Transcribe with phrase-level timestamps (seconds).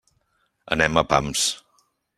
[0.77, 1.47] Anem a pams.